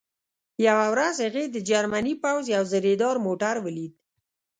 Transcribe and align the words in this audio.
یوه 0.67 0.85
ورځ 0.93 1.15
هغې 1.25 1.43
د 1.49 1.57
جرمني 1.69 2.15
پوځ 2.23 2.43
یو 2.55 2.63
زرهدار 2.71 3.15
موټر 3.25 3.55
ولید 3.65 3.93